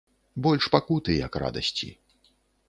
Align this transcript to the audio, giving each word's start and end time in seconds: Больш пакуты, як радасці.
Больш 0.45 0.65
пакуты, 0.75 1.17
як 1.27 1.37
радасці. 1.45 1.91